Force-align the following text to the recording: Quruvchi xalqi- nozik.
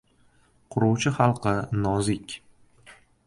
Quruvchi 0.75 1.13
xalqi- 1.17 1.53
nozik. 1.85 2.37